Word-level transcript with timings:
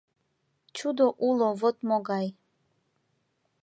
Чудо 0.75 1.05
уло 1.27 1.49
вот 1.61 1.77
могай: 1.89 2.27